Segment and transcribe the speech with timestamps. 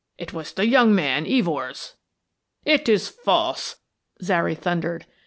[0.17, 1.93] It was the young man Evors."
[2.65, 3.75] "It is false,"
[4.23, 5.05] Zary thundered.